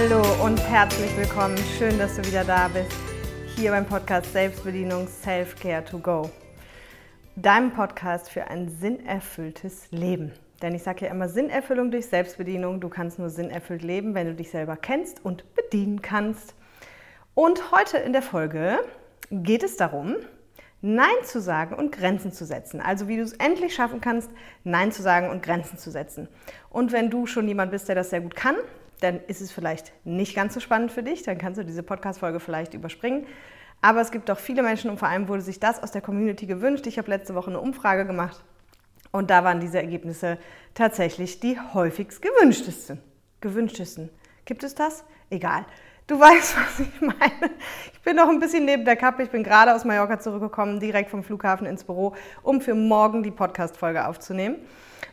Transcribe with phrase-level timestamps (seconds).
[0.00, 1.58] Hallo und herzlich willkommen.
[1.76, 2.92] Schön, dass du wieder da bist.
[3.56, 6.30] Hier beim Podcast Selbstbedienung Self-Care to Go.
[7.34, 10.30] Deinem Podcast für ein sinnerfülltes Leben.
[10.62, 12.80] Denn ich sage ja immer Sinnerfüllung durch Selbstbedienung.
[12.80, 16.54] Du kannst nur sinnerfüllt leben, wenn du dich selber kennst und bedienen kannst.
[17.34, 18.78] Und heute in der Folge
[19.32, 20.14] geht es darum,
[20.80, 22.80] Nein zu sagen und Grenzen zu setzen.
[22.80, 24.30] Also wie du es endlich schaffen kannst,
[24.62, 26.28] Nein zu sagen und Grenzen zu setzen.
[26.70, 28.54] Und wenn du schon jemand bist, der das sehr gut kann,
[29.00, 31.22] dann ist es vielleicht nicht ganz so spannend für dich.
[31.22, 33.26] Dann kannst du diese Podcast-Folge vielleicht überspringen.
[33.80, 36.46] Aber es gibt auch viele Menschen und vor allem wurde sich das aus der Community
[36.46, 36.86] gewünscht.
[36.86, 38.42] Ich habe letzte Woche eine Umfrage gemacht
[39.12, 40.38] und da waren diese Ergebnisse
[40.74, 43.00] tatsächlich die häufigst gewünschtesten.
[43.40, 44.10] Gewünschtesten.
[44.44, 45.04] Gibt es das?
[45.30, 45.64] Egal.
[46.08, 47.52] Du weißt, was ich meine.
[47.92, 49.22] Ich bin noch ein bisschen neben der Kappe.
[49.22, 53.30] Ich bin gerade aus Mallorca zurückgekommen, direkt vom Flughafen ins Büro, um für morgen die
[53.30, 54.56] Podcast-Folge aufzunehmen.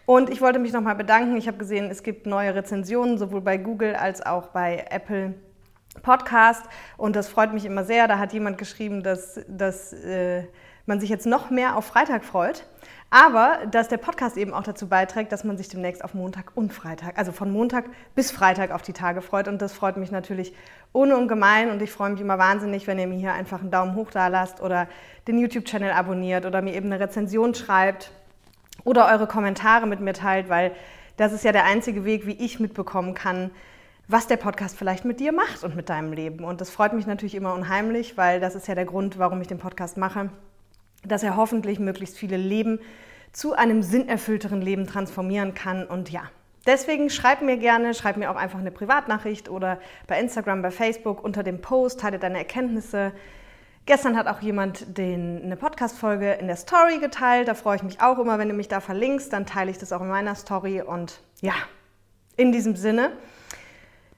[0.05, 1.35] Und ich wollte mich nochmal bedanken.
[1.35, 5.33] Ich habe gesehen, es gibt neue Rezensionen, sowohl bei Google als auch bei Apple
[6.01, 6.63] Podcast.
[6.95, 8.07] Und das freut mich immer sehr.
[8.07, 10.43] Da hat jemand geschrieben, dass, dass äh,
[10.85, 12.65] man sich jetzt noch mehr auf Freitag freut.
[13.09, 16.73] Aber dass der Podcast eben auch dazu beiträgt, dass man sich demnächst auf Montag und
[16.73, 19.47] Freitag, also von Montag bis Freitag auf die Tage freut.
[19.47, 20.53] Und das freut mich natürlich
[20.95, 21.69] ohne und gemein.
[21.69, 24.27] Und ich freue mich immer wahnsinnig, wenn ihr mir hier einfach einen Daumen hoch da
[24.27, 24.87] lasst oder
[25.27, 28.11] den YouTube-Channel abonniert oder mir eben eine Rezension schreibt
[28.83, 30.71] oder eure Kommentare mit mir teilt, weil
[31.17, 33.51] das ist ja der einzige Weg, wie ich mitbekommen kann,
[34.07, 36.43] was der Podcast vielleicht mit dir macht und mit deinem Leben.
[36.43, 39.47] Und das freut mich natürlich immer unheimlich, weil das ist ja der Grund, warum ich
[39.47, 40.29] den Podcast mache
[41.07, 42.79] dass er hoffentlich möglichst viele Leben
[43.31, 45.85] zu einem sinnerfüllteren Leben transformieren kann.
[45.85, 46.23] Und ja,
[46.65, 51.23] deswegen schreib mir gerne, schreib mir auch einfach eine Privatnachricht oder bei Instagram, bei Facebook
[51.23, 53.13] unter dem Post, teile deine Erkenntnisse.
[53.85, 57.47] Gestern hat auch jemand den, eine Podcast-Folge in der Story geteilt.
[57.47, 59.31] Da freue ich mich auch immer, wenn du mich da verlinkst.
[59.31, 60.81] Dann teile ich das auch in meiner Story.
[60.81, 61.53] Und ja,
[62.35, 63.11] in diesem Sinne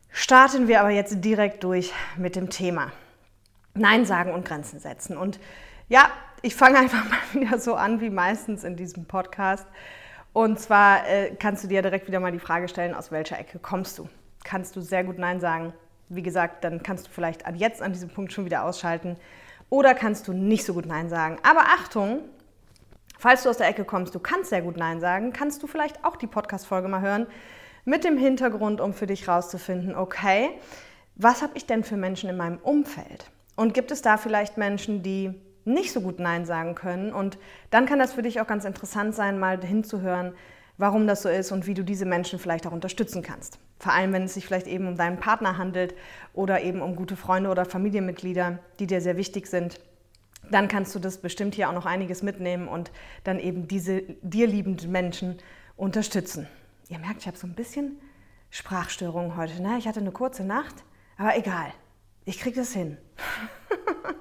[0.09, 2.93] starten wir aber jetzt direkt durch mit dem Thema.
[3.73, 5.17] Nein sagen und Grenzen setzen.
[5.17, 5.37] Und
[5.89, 6.09] ja,
[6.41, 9.67] ich fange einfach mal wieder so an wie meistens in diesem Podcast.
[10.33, 13.59] Und zwar äh, kannst du dir direkt wieder mal die Frage stellen, aus welcher Ecke
[13.59, 14.07] kommst du?
[14.43, 15.73] Kannst du sehr gut Nein sagen?
[16.09, 19.17] Wie gesagt, dann kannst du vielleicht an jetzt an diesem Punkt schon wieder ausschalten.
[19.69, 21.37] Oder kannst du nicht so gut Nein sagen.
[21.43, 22.21] Aber Achtung,
[23.17, 26.05] falls du aus der Ecke kommst, du kannst sehr gut Nein sagen, kannst du vielleicht
[26.05, 27.27] auch die Podcast-Folge mal hören.
[27.83, 30.49] Mit dem Hintergrund, um für dich rauszufinden, okay,
[31.15, 33.31] was habe ich denn für Menschen in meinem Umfeld?
[33.55, 35.33] Und gibt es da vielleicht Menschen, die
[35.67, 37.13] nicht so gut Nein sagen können.
[37.13, 37.37] Und
[37.69, 40.33] dann kann das für dich auch ganz interessant sein, mal hinzuhören,
[40.77, 43.59] warum das so ist und wie du diese Menschen vielleicht auch unterstützen kannst.
[43.79, 45.93] Vor allem, wenn es sich vielleicht eben um deinen Partner handelt
[46.33, 49.79] oder eben um gute Freunde oder Familienmitglieder, die dir sehr wichtig sind.
[50.49, 52.91] Dann kannst du das bestimmt hier auch noch einiges mitnehmen und
[53.23, 55.37] dann eben diese dir liebenden Menschen
[55.75, 56.47] unterstützen.
[56.89, 57.99] Ihr merkt, ich habe so ein bisschen
[58.49, 59.61] Sprachstörungen heute.
[59.61, 59.77] Ne?
[59.77, 60.75] Ich hatte eine kurze Nacht,
[61.17, 61.73] aber egal.
[62.23, 62.97] Ich kriege das hin.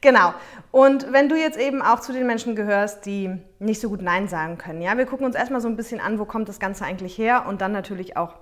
[0.00, 0.34] Genau.
[0.70, 4.28] Und wenn du jetzt eben auch zu den Menschen gehörst, die nicht so gut Nein
[4.28, 6.84] sagen können, ja, wir gucken uns erstmal so ein bisschen an, wo kommt das Ganze
[6.84, 8.34] eigentlich her und dann natürlich auch,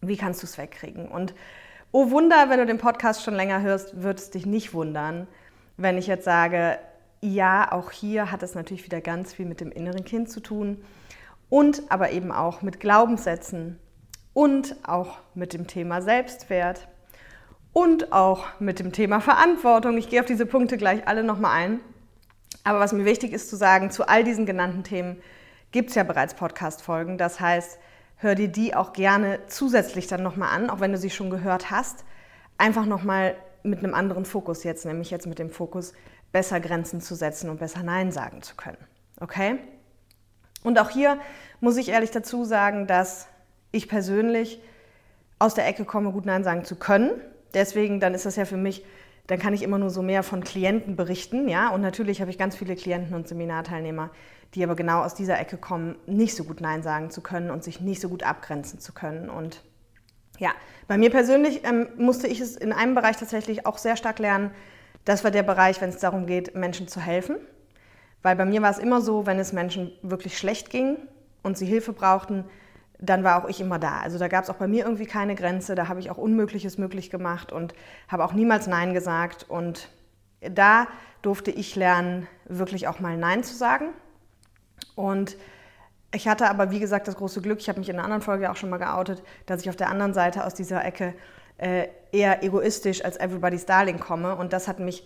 [0.00, 1.08] wie kannst du es wegkriegen.
[1.08, 1.34] Und
[1.92, 5.28] oh Wunder, wenn du den Podcast schon länger hörst, wird es dich nicht wundern,
[5.76, 6.78] wenn ich jetzt sage,
[7.20, 10.84] ja, auch hier hat es natürlich wieder ganz viel mit dem inneren Kind zu tun
[11.48, 13.78] und aber eben auch mit Glaubenssätzen
[14.34, 16.88] und auch mit dem Thema Selbstwert
[17.72, 19.96] und auch mit dem Thema Verantwortung.
[19.96, 21.80] Ich gehe auf diese Punkte gleich alle nochmal ein.
[22.64, 25.20] Aber was mir wichtig ist zu sagen, zu all diesen genannten Themen
[25.72, 27.18] gibt es ja bereits Podcast-Folgen.
[27.18, 27.78] Das heißt,
[28.16, 31.70] hör dir die auch gerne zusätzlich dann nochmal an, auch wenn du sie schon gehört
[31.70, 32.04] hast.
[32.58, 35.94] Einfach nochmal mit einem anderen Fokus jetzt, nämlich jetzt mit dem Fokus,
[36.30, 38.78] besser Grenzen zu setzen und besser Nein sagen zu können.
[39.18, 39.58] Okay?
[40.62, 41.18] Und auch hier
[41.60, 43.28] muss ich ehrlich dazu sagen, dass
[43.70, 44.60] ich persönlich
[45.38, 47.10] aus der Ecke komme, gut Nein sagen zu können
[47.54, 48.84] deswegen, dann ist das ja für mich,
[49.26, 51.70] dann kann ich immer nur so mehr von Klienten berichten, ja.
[51.70, 54.10] Und natürlich habe ich ganz viele Klienten und Seminarteilnehmer,
[54.54, 57.64] die aber genau aus dieser Ecke kommen, nicht so gut Nein sagen zu können und
[57.64, 59.30] sich nicht so gut abgrenzen zu können.
[59.30, 59.62] Und
[60.38, 60.50] ja,
[60.88, 64.50] bei mir persönlich ähm, musste ich es in einem Bereich tatsächlich auch sehr stark lernen.
[65.04, 67.36] Das war der Bereich, wenn es darum geht, Menschen zu helfen.
[68.22, 70.96] Weil bei mir war es immer so, wenn es Menschen wirklich schlecht ging
[71.42, 72.44] und sie Hilfe brauchten,
[73.02, 73.98] dann war auch ich immer da.
[73.98, 76.78] Also da gab es auch bei mir irgendwie keine Grenze, da habe ich auch Unmögliches
[76.78, 77.74] möglich gemacht und
[78.08, 79.44] habe auch niemals Nein gesagt.
[79.48, 79.88] Und
[80.40, 80.86] da
[81.20, 83.88] durfte ich lernen, wirklich auch mal Nein zu sagen.
[84.94, 85.36] Und
[86.14, 88.50] ich hatte aber, wie gesagt, das große Glück, ich habe mich in einer anderen Folge
[88.50, 91.14] auch schon mal geoutet, dass ich auf der anderen Seite aus dieser Ecke
[91.58, 94.36] äh, eher egoistisch als Everybody's Darling komme.
[94.36, 95.04] Und das hat mich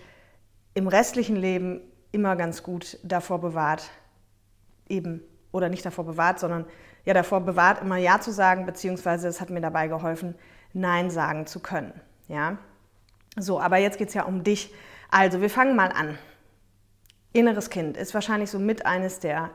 [0.74, 1.80] im restlichen Leben
[2.12, 3.88] immer ganz gut davor bewahrt,
[4.86, 5.22] eben,
[5.56, 6.66] oder nicht davor bewahrt, sondern
[7.04, 10.34] ja davor bewahrt, immer Ja zu sagen, beziehungsweise es hat mir dabei geholfen,
[10.72, 11.92] Nein sagen zu können.
[12.28, 12.58] Ja?
[13.38, 14.72] So, aber jetzt geht es ja um dich.
[15.10, 16.18] Also, wir fangen mal an.
[17.32, 19.50] Inneres Kind ist wahrscheinlich so mit eines der,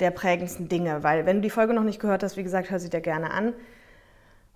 [0.00, 2.78] der prägendsten Dinge, weil wenn du die Folge noch nicht gehört hast, wie gesagt, hör
[2.78, 3.54] sie dir gerne an.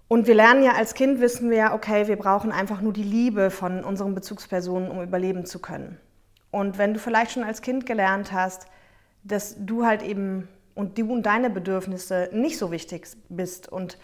[0.08, 3.02] Und wir lernen ja als Kind, wissen wir ja, okay, wir brauchen einfach nur die
[3.02, 5.98] Liebe von unseren Bezugspersonen, um überleben zu können.
[6.50, 8.66] Und wenn du vielleicht schon als Kind gelernt hast,
[9.24, 13.98] dass du halt eben und du und deine Bedürfnisse nicht so wichtig bist und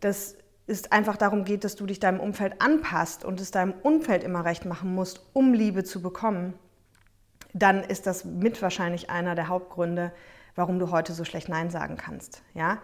[0.00, 4.22] dass es einfach darum geht, dass du dich deinem Umfeld anpasst und es deinem Umfeld
[4.22, 6.54] immer recht machen musst, um Liebe zu bekommen,
[7.54, 10.12] dann ist das mit wahrscheinlich einer der Hauptgründe,
[10.54, 12.42] warum du heute so schlecht Nein sagen kannst.
[12.54, 12.78] Ja?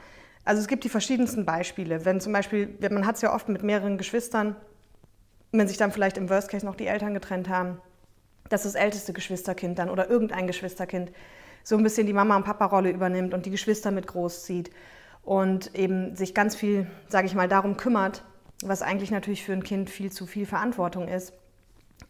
[0.44, 2.05] Also es gibt die verschiedensten Beispiele.
[2.05, 4.56] Wenn zum Beispiel, man hat es ja oft mit mehreren Geschwistern,
[5.53, 7.81] wenn sich dann vielleicht im Worst Case noch die Eltern getrennt haben,
[8.49, 11.12] dass das älteste Geschwisterkind dann oder irgendein Geschwisterkind
[11.64, 14.70] so ein bisschen die Mama- und Papa-Rolle übernimmt und die Geschwister mit großzieht
[15.22, 18.22] und eben sich ganz viel, sage ich mal, darum kümmert,
[18.62, 21.32] was eigentlich natürlich für ein Kind viel zu viel Verantwortung ist.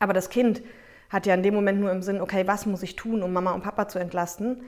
[0.00, 0.62] Aber das Kind
[1.08, 3.52] hat ja in dem Moment nur im Sinn, okay, was muss ich tun, um Mama
[3.52, 4.62] und Papa zu entlasten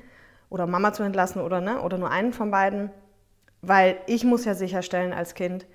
[0.49, 2.91] oder Mama zu entlassen oder, ne, oder nur einen von beiden,
[3.63, 5.67] weil ich muss ja sicherstellen als Kind,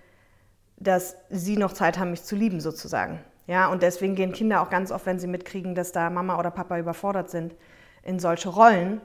[0.78, 3.19] dass sie noch Zeit haben, mich zu lieben sozusagen.
[3.48, 6.52] Ja, und deswegen gehen Kinder auch ganz oft, wenn sie mitkriegen, dass da Mama oder
[6.52, 7.54] Papa überfordert sind,
[8.03, 9.01] in solche Rollen.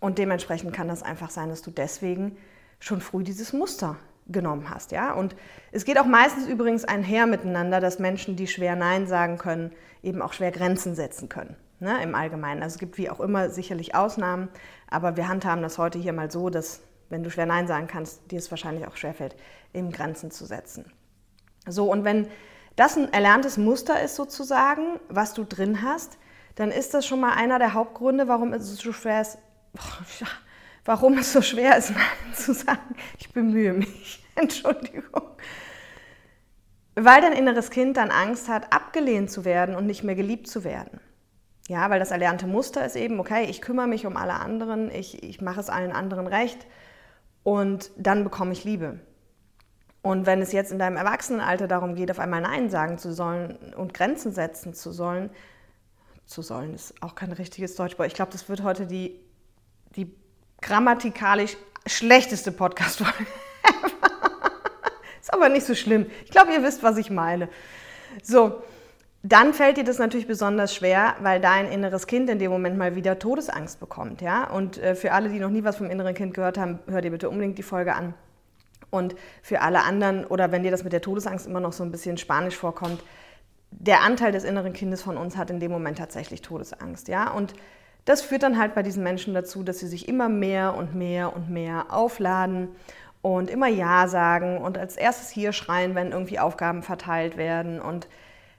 [0.00, 2.36] Und dementsprechend kann das einfach sein, dass du deswegen
[2.80, 4.92] schon früh dieses Muster genommen hast.
[4.92, 5.12] Ja?
[5.12, 5.34] Und
[5.72, 9.72] es geht auch meistens übrigens einher miteinander, dass Menschen, die schwer Nein sagen können,
[10.02, 11.56] eben auch schwer Grenzen setzen können.
[11.80, 12.64] Ne, im Allgemeinen.
[12.64, 14.48] Also es gibt wie auch immer sicherlich Ausnahmen,
[14.90, 18.32] aber wir handhaben das heute hier mal so, dass wenn du schwer Nein sagen kannst,
[18.32, 19.36] dir es wahrscheinlich auch schwerfällt,
[19.72, 20.92] eben Grenzen zu setzen.
[21.68, 22.26] So, und wenn
[22.74, 26.18] das ein erlerntes Muster ist sozusagen, was du drin hast,
[26.58, 29.38] dann ist das schon mal einer der Hauptgründe, warum es so schwer ist,
[30.84, 32.96] warum es so schwer ist, Nein zu sagen.
[33.16, 34.26] Ich bemühe mich.
[34.34, 35.22] Entschuldigung.
[36.96, 40.64] Weil dein inneres Kind dann Angst hat, abgelehnt zu werden und nicht mehr geliebt zu
[40.64, 40.98] werden.
[41.68, 45.22] Ja, weil das erlernte Muster ist eben, okay, ich kümmere mich um alle anderen, ich,
[45.22, 46.66] ich mache es allen anderen recht
[47.44, 48.98] und dann bekomme ich Liebe.
[50.02, 53.74] Und wenn es jetzt in deinem Erwachsenenalter darum geht, auf einmal Nein sagen zu sollen
[53.76, 55.30] und Grenzen setzen zu sollen,
[56.28, 59.18] zu sollen ist auch kein richtiges Deutsch, ich glaube, das wird heute die,
[59.96, 60.14] die
[60.60, 63.26] grammatikalisch schlechteste Podcast-Folge.
[65.20, 66.06] ist aber nicht so schlimm.
[66.24, 67.48] Ich glaube, ihr wisst, was ich meine.
[68.22, 68.62] So,
[69.22, 72.94] dann fällt dir das natürlich besonders schwer, weil dein inneres Kind in dem Moment mal
[72.94, 74.20] wieder Todesangst bekommt.
[74.20, 74.50] Ja?
[74.50, 77.10] Und äh, für alle, die noch nie was vom inneren Kind gehört haben, hört ihr
[77.10, 78.12] bitte unbedingt die Folge an.
[78.90, 81.90] Und für alle anderen, oder wenn dir das mit der Todesangst immer noch so ein
[81.90, 83.02] bisschen spanisch vorkommt,
[83.70, 87.08] der Anteil des inneren Kindes von uns hat in dem Moment tatsächlich Todesangst.
[87.08, 87.30] Ja?
[87.30, 87.54] Und
[88.04, 91.34] das führt dann halt bei diesen Menschen dazu, dass sie sich immer mehr und mehr
[91.34, 92.68] und mehr aufladen
[93.20, 98.08] und immer Ja sagen und als erstes hier schreien, wenn irgendwie Aufgaben verteilt werden und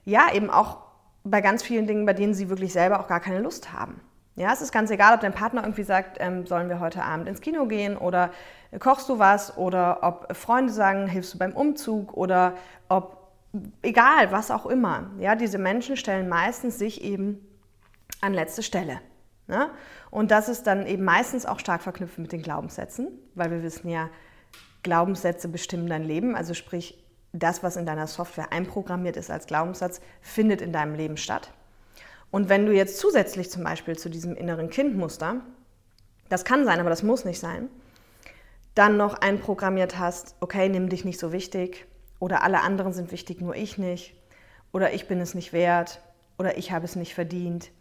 [0.06, 0.78] ja, eben auch
[1.24, 4.02] bei ganz vielen Dingen, bei denen sie wirklich selber auch gar keine Lust haben.
[4.36, 7.28] Ja, es ist ganz egal, ob dein Partner irgendwie sagt, ähm, sollen wir heute Abend
[7.28, 8.32] ins Kino gehen oder
[8.80, 12.54] kochst du was oder ob Freunde sagen, hilfst du beim Umzug oder
[12.88, 13.19] ob,
[13.82, 15.12] egal, was auch immer.
[15.20, 17.46] Ja, diese Menschen stellen meistens sich eben
[18.22, 19.02] an letzte Stelle.
[19.48, 19.72] Ne?
[20.12, 23.90] Und das ist dann eben meistens auch stark verknüpft mit den Glaubenssätzen, weil wir wissen
[23.90, 24.10] ja,
[24.84, 30.02] Glaubenssätze bestimmen dein Leben, also sprich, das, was in deiner Software einprogrammiert ist als Glaubenssatz,
[30.20, 31.52] findet in deinem Leben statt.
[32.32, 35.42] Und wenn du jetzt zusätzlich zum Beispiel zu diesem inneren Kindmuster,
[36.28, 37.70] das kann sein, aber das muss nicht sein,
[38.74, 41.86] dann noch einprogrammiert hast, okay, nimm dich nicht so wichtig
[42.20, 44.16] oder alle anderen sind wichtig, nur ich nicht
[44.72, 46.02] oder ich bin es nicht wert
[46.38, 47.72] oder ich habe es nicht verdient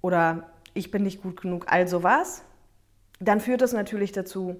[0.00, 2.42] oder ich bin nicht gut genug, all sowas,
[3.20, 4.56] dann führt das natürlich dazu,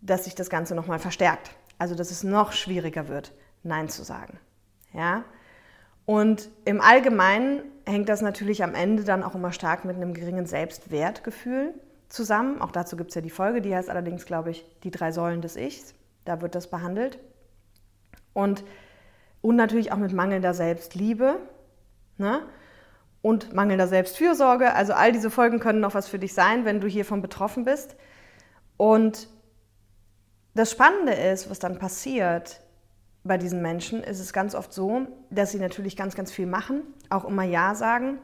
[0.00, 1.52] dass sich das Ganze nochmal verstärkt.
[1.78, 4.38] Also dass es noch schwieriger wird, Nein zu sagen.
[4.92, 5.24] Ja?
[6.04, 10.46] Und im Allgemeinen hängt das natürlich am Ende dann auch immer stark mit einem geringen
[10.46, 11.74] Selbstwertgefühl
[12.08, 12.60] zusammen.
[12.60, 15.40] Auch dazu gibt es ja die Folge, die heißt allerdings, glaube ich, die drei Säulen
[15.40, 15.94] des Ichs.
[16.24, 17.18] Da wird das behandelt.
[18.38, 18.62] Und,
[19.40, 21.40] und natürlich auch mit mangelnder Selbstliebe
[22.18, 22.42] ne?
[23.20, 24.74] und mangelnder Selbstfürsorge.
[24.74, 27.96] Also all diese Folgen können noch was für dich sein, wenn du hiervon betroffen bist.
[28.76, 29.28] Und
[30.54, 32.60] das Spannende ist, was dann passiert
[33.24, 36.82] bei diesen Menschen, ist es ganz oft so, dass sie natürlich ganz, ganz viel machen,
[37.10, 38.18] auch immer Ja sagen.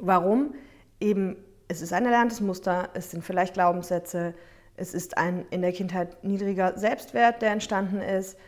[0.00, 0.54] Warum?
[1.00, 1.36] Eben,
[1.68, 4.32] es ist ein erlerntes Muster, es sind vielleicht Glaubenssätze,
[4.76, 8.38] es ist ein in der Kindheit niedriger Selbstwert, der entstanden ist.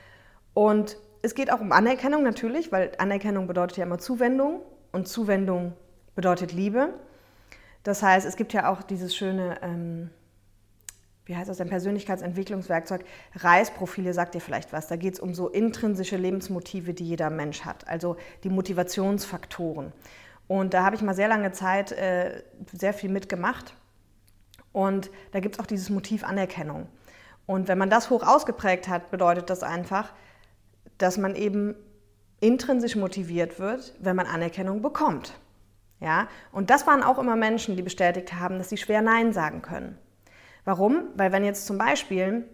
[0.55, 5.75] Und es geht auch um Anerkennung natürlich, weil Anerkennung bedeutet ja immer Zuwendung und Zuwendung
[6.15, 6.95] bedeutet Liebe.
[7.83, 10.11] Das heißt, es gibt ja auch dieses schöne, ähm,
[11.25, 13.05] wie heißt das, ein Persönlichkeitsentwicklungswerkzeug,
[13.37, 14.89] Reisprofile sagt dir vielleicht was.
[14.89, 19.93] Da geht es um so intrinsische Lebensmotive, die jeder Mensch hat, also die Motivationsfaktoren.
[20.49, 22.43] Und da habe ich mal sehr lange Zeit äh,
[22.73, 23.75] sehr viel mitgemacht.
[24.73, 26.89] Und da gibt es auch dieses Motiv Anerkennung.
[27.47, 30.13] Und wenn man das hoch ausgeprägt hat, bedeutet das einfach,
[31.03, 31.75] dass man eben
[32.41, 35.35] intrinsisch motiviert wird, wenn man Anerkennung bekommt.
[36.01, 36.29] Ja?
[36.53, 39.99] Und das waren auch immer Menschen, die bestätigt haben, dass sie schwer Nein sagen können.
[40.65, 41.05] Warum?
[41.17, 42.49] Weil wenn jetzt zum Beispiel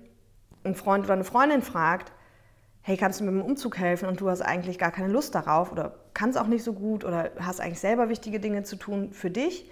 [0.64, 2.12] ein Freund oder eine Freundin fragt,
[2.82, 5.34] hey, kannst du mir mit dem Umzug helfen und du hast eigentlich gar keine Lust
[5.34, 9.12] darauf oder kannst auch nicht so gut oder hast eigentlich selber wichtige Dinge zu tun
[9.12, 9.70] für dich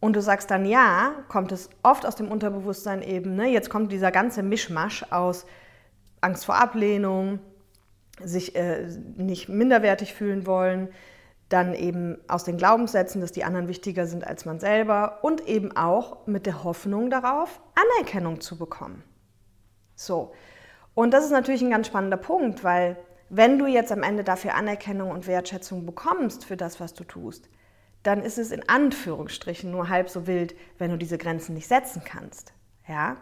[0.00, 3.48] und du sagst dann ja, kommt es oft aus dem Unterbewusstsein eben, ne?
[3.48, 5.46] jetzt kommt dieser ganze Mischmasch aus
[6.22, 7.38] Angst vor Ablehnung,
[8.24, 8.86] sich äh,
[9.16, 10.88] nicht minderwertig fühlen wollen,
[11.48, 15.76] dann eben aus den Glaubenssätzen, dass die anderen wichtiger sind als man selber und eben
[15.76, 19.02] auch mit der Hoffnung darauf, Anerkennung zu bekommen.
[19.96, 20.32] So.
[20.94, 22.96] Und das ist natürlich ein ganz spannender Punkt, weil
[23.28, 27.48] wenn du jetzt am Ende dafür Anerkennung und Wertschätzung bekommst für das, was du tust,
[28.02, 32.02] dann ist es in Anführungsstrichen nur halb so wild, wenn du diese Grenzen nicht setzen
[32.04, 32.52] kannst.
[32.88, 33.16] Ja?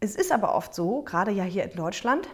[0.00, 2.28] Es ist aber oft so, gerade ja hier in Deutschland,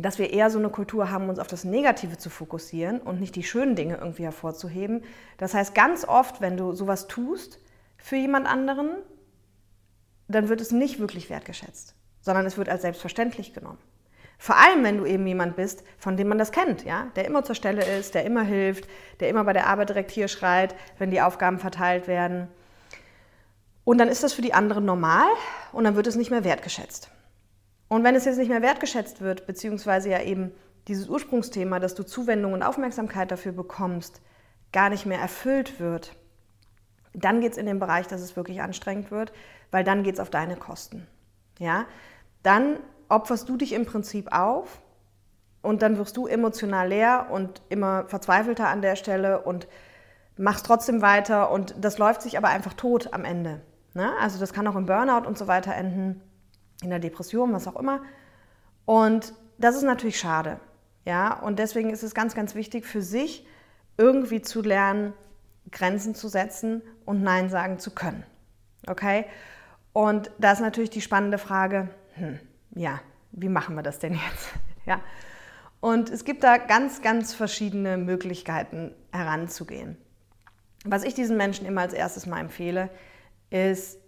[0.00, 3.34] dass wir eher so eine Kultur haben, uns auf das Negative zu fokussieren und nicht
[3.34, 5.02] die schönen Dinge irgendwie hervorzuheben.
[5.38, 7.60] Das heißt, ganz oft, wenn du sowas tust
[7.96, 8.90] für jemand anderen,
[10.28, 13.78] dann wird es nicht wirklich wertgeschätzt, sondern es wird als selbstverständlich genommen.
[14.40, 17.42] Vor allem, wenn du eben jemand bist, von dem man das kennt, ja, der immer
[17.42, 18.88] zur Stelle ist, der immer hilft,
[19.18, 22.46] der immer bei der Arbeit direkt hier schreit, wenn die Aufgaben verteilt werden.
[23.82, 25.26] Und dann ist das für die anderen normal
[25.72, 27.10] und dann wird es nicht mehr wertgeschätzt.
[27.88, 30.52] Und wenn es jetzt nicht mehr wertgeschätzt wird, beziehungsweise ja eben
[30.88, 34.20] dieses Ursprungsthema, dass du Zuwendung und Aufmerksamkeit dafür bekommst,
[34.72, 36.16] gar nicht mehr erfüllt wird,
[37.14, 39.32] dann geht es in den Bereich, dass es wirklich anstrengend wird,
[39.70, 41.06] weil dann geht es auf deine Kosten.
[41.58, 41.86] Ja?
[42.42, 42.78] Dann
[43.08, 44.80] opferst du dich im Prinzip auf
[45.62, 49.66] und dann wirst du emotional leer und immer verzweifelter an der Stelle und
[50.36, 53.60] machst trotzdem weiter und das läuft sich aber einfach tot am Ende.
[53.94, 54.12] Ne?
[54.20, 56.22] Also das kann auch im Burnout und so weiter enden
[56.82, 58.02] in der Depression, was auch immer.
[58.84, 60.60] Und das ist natürlich schade.
[61.04, 63.46] Ja, und deswegen ist es ganz, ganz wichtig für sich
[63.96, 65.12] irgendwie zu lernen,
[65.70, 68.24] Grenzen zu setzen und Nein sagen zu können.
[68.86, 69.26] Okay?
[69.92, 72.38] Und da ist natürlich die spannende Frage, hm,
[72.74, 73.00] ja,
[73.32, 74.48] wie machen wir das denn jetzt?
[74.86, 75.00] ja.
[75.80, 79.96] Und es gibt da ganz, ganz verschiedene Möglichkeiten heranzugehen.
[80.84, 82.90] Was ich diesen Menschen immer als erstes mal empfehle,
[83.50, 83.98] ist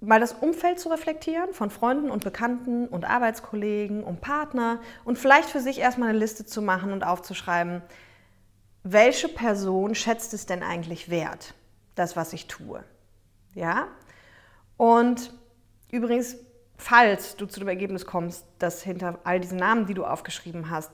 [0.00, 5.50] mal das Umfeld zu reflektieren von Freunden und Bekannten und Arbeitskollegen und Partner und vielleicht
[5.50, 7.82] für sich erstmal eine Liste zu machen und aufzuschreiben,
[8.84, 11.54] welche Person schätzt es denn eigentlich wert,
[11.96, 12.84] das, was ich tue.
[13.54, 13.88] Ja?
[14.76, 15.34] Und
[15.90, 16.36] übrigens,
[16.76, 20.92] falls du zu dem Ergebnis kommst, dass hinter all diesen Namen, die du aufgeschrieben hast,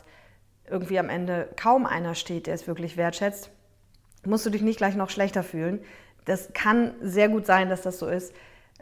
[0.66, 3.50] irgendwie am Ende kaum einer steht, der es wirklich wertschätzt,
[4.24, 5.84] musst du dich nicht gleich noch schlechter fühlen.
[6.24, 8.32] Das kann sehr gut sein, dass das so ist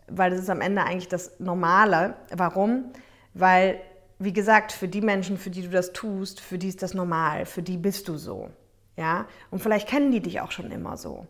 [0.09, 2.15] weil das ist am Ende eigentlich das Normale.
[2.31, 2.93] Warum?
[3.35, 3.81] Weil,
[4.19, 7.47] wie gesagt, für die Menschen, für die du das tust, für die ist das normal,
[7.47, 8.51] für die bist du so.
[8.97, 9.27] Ja?
[9.51, 11.27] Und vielleicht kennen die dich auch schon immer so.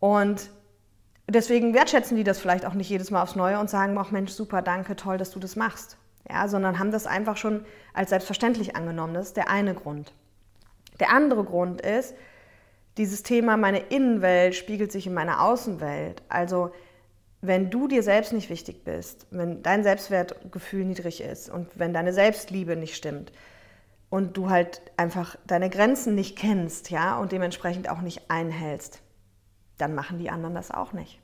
[0.00, 0.50] Und
[1.28, 4.32] deswegen wertschätzen die das vielleicht auch nicht jedes Mal aufs Neue und sagen, ach Mensch,
[4.32, 5.96] super, danke, toll, dass du das machst.
[6.28, 9.14] Ja, sondern haben das einfach schon als selbstverständlich angenommen.
[9.14, 10.12] Das ist der eine Grund.
[10.98, 12.14] Der andere Grund ist,
[12.96, 16.22] dieses Thema, meine Innenwelt spiegelt sich in meiner Außenwelt.
[16.28, 16.72] Also
[17.46, 22.12] wenn du dir selbst nicht wichtig bist, wenn dein Selbstwertgefühl niedrig ist und wenn deine
[22.12, 23.32] Selbstliebe nicht stimmt
[24.10, 29.00] und du halt einfach deine Grenzen nicht kennst, ja, und dementsprechend auch nicht einhältst,
[29.78, 31.20] dann machen die anderen das auch nicht.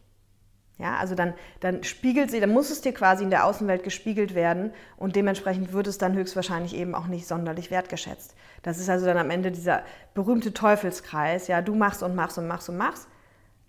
[0.79, 4.35] Ja, also dann, dann spiegelt sie, dann muss es dir quasi in der Außenwelt gespiegelt
[4.35, 8.35] werden und dementsprechend wird es dann höchstwahrscheinlich eben auch nicht sonderlich wertgeschätzt.
[8.63, 9.83] Das ist also dann am Ende dieser
[10.15, 13.07] berühmte Teufelskreis, ja, du machst und machst und machst und machst,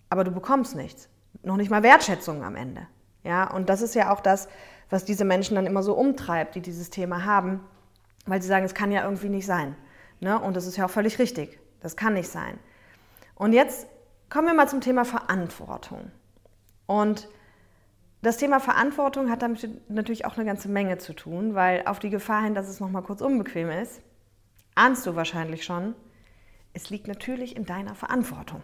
[0.08, 1.08] aber du bekommst nichts
[1.44, 2.86] noch nicht mal Wertschätzung am Ende.
[3.22, 4.48] Ja, und das ist ja auch das,
[4.90, 7.60] was diese Menschen dann immer so umtreibt, die dieses Thema haben,
[8.26, 9.76] weil sie sagen, es kann ja irgendwie nicht sein.
[10.20, 10.38] Ne?
[10.38, 11.58] Und das ist ja auch völlig richtig.
[11.80, 12.58] Das kann nicht sein.
[13.34, 13.86] Und jetzt
[14.30, 16.10] kommen wir mal zum Thema Verantwortung.
[16.86, 17.28] Und
[18.22, 22.10] das Thema Verantwortung hat damit natürlich auch eine ganze Menge zu tun, weil auf die
[22.10, 24.00] Gefahr hin, dass es nochmal kurz unbequem ist,
[24.74, 25.94] ahnst du wahrscheinlich schon,
[26.72, 28.62] es liegt natürlich in deiner Verantwortung,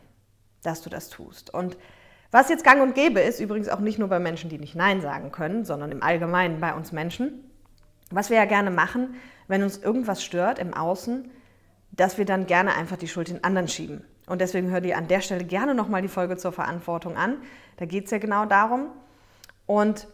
[0.62, 1.52] dass du das tust.
[1.52, 1.76] Und
[2.30, 5.00] was jetzt gang und gäbe ist, übrigens auch nicht nur bei Menschen, die nicht Nein
[5.00, 7.50] sagen können, sondern im Allgemeinen bei uns Menschen,
[8.10, 9.14] was wir ja gerne machen,
[9.49, 11.30] wenn uns irgendwas stört im Außen,
[11.90, 14.04] dass wir dann gerne einfach die Schuld den anderen schieben.
[14.26, 17.38] Und deswegen hör dir an der Stelle gerne nochmal die Folge zur Verantwortung an.
[17.78, 18.92] Da geht es ja genau darum.
[19.66, 20.06] Und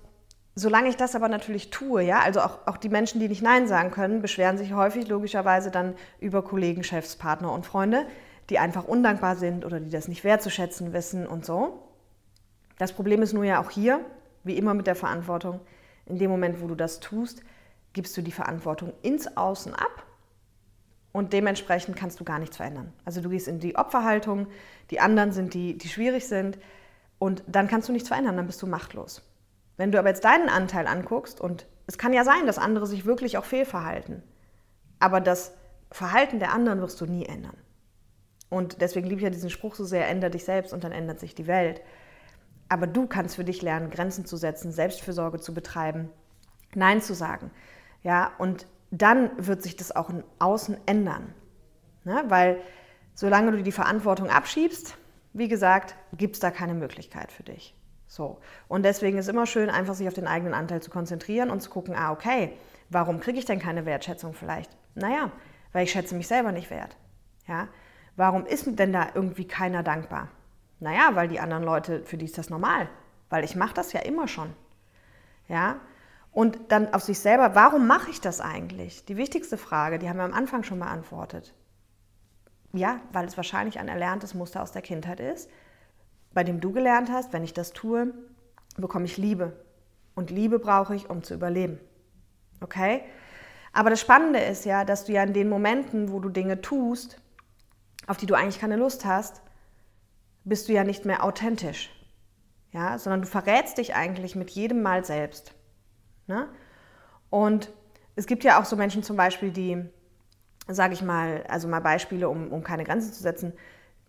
[0.55, 3.69] solange ich das aber natürlich tue, ja, also auch, auch die Menschen, die nicht Nein
[3.69, 8.07] sagen können, beschweren sich häufig logischerweise dann über Kollegen, Chefs, Partner und Freunde,
[8.49, 11.86] die einfach undankbar sind oder die das nicht wertzuschätzen wissen und so.
[12.79, 14.01] Das Problem ist nur ja auch hier,
[14.45, 15.61] wie immer mit der Verantwortung,
[16.05, 17.43] in dem Moment, wo du das tust,
[17.93, 20.05] gibst du die Verantwortung ins Außen ab
[21.13, 22.93] und dementsprechend kannst du gar nichts verändern.
[23.05, 24.47] Also du gehst in die Opferhaltung,
[24.91, 26.59] die anderen sind die, die schwierig sind
[27.19, 29.23] und dann kannst du nichts verändern, dann bist du machtlos.
[29.79, 33.07] Wenn du aber jetzt deinen Anteil anguckst und es kann ja sein, dass andere sich
[33.07, 34.23] wirklich auch fehlverhalten,
[35.01, 35.55] aber das
[35.91, 37.57] Verhalten der anderen wirst du nie ändern.
[38.49, 41.19] Und deswegen liebe ich ja diesen Spruch so sehr, ändere dich selbst und dann ändert
[41.19, 41.81] sich die Welt.
[42.69, 46.11] Aber du kannst für dich lernen, Grenzen zu setzen, Selbstfürsorge zu betreiben,
[46.75, 47.51] Nein zu sagen.
[48.03, 51.35] Ja, und dann wird sich das auch im Außen ändern.
[52.05, 52.25] Ne?
[52.29, 52.61] Weil
[53.15, 54.97] solange du die Verantwortung abschiebst,
[55.33, 57.75] wie gesagt, gibt es da keine Möglichkeit für dich.
[58.07, 58.39] So.
[58.69, 61.71] Und deswegen ist immer schön, einfach sich auf den eigenen Anteil zu konzentrieren und zu
[61.71, 62.53] gucken, ah, okay,
[62.89, 64.77] warum kriege ich denn keine Wertschätzung vielleicht?
[64.95, 65.31] Naja,
[65.73, 66.97] weil ich schätze mich selber nicht wert.
[67.47, 67.69] Ja?
[68.17, 70.29] Warum ist denn da irgendwie keiner dankbar?
[70.79, 72.89] Naja, weil die anderen Leute, für die ist das normal.
[73.31, 74.53] Weil ich mache das ja immer schon.
[75.49, 75.81] Ja?
[76.33, 79.05] Und dann auf sich selber, warum mache ich das eigentlich?
[79.07, 81.55] Die wichtigste Frage, die haben wir am Anfang schon beantwortet.
[82.73, 85.49] Ja, weil es wahrscheinlich ein erlerntes Muster aus der Kindheit ist,
[86.35, 88.13] bei dem du gelernt hast, wenn ich das tue,
[88.77, 89.57] bekomme ich Liebe.
[90.15, 91.81] Und Liebe brauche ich, um zu überleben.
[92.61, 93.03] Okay?
[93.73, 97.21] Aber das Spannende ist ja, dass du ja in den Momenten, wo du Dinge tust,
[98.07, 99.43] auf die du eigentlich keine Lust hast,
[100.47, 101.91] bist du ja nicht mehr authentisch.
[102.73, 105.55] Ja, sondern du verrätst dich eigentlich mit jedem Mal selbst.
[106.27, 106.49] Ne?
[107.31, 107.71] Und
[108.17, 109.85] es gibt ja auch so Menschen zum Beispiel, die,
[110.69, 113.53] sage ich mal, also mal Beispiele, um, um keine Grenzen zu setzen,